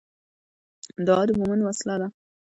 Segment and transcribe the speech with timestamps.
[1.05, 2.07] دعا د مومن وسله ده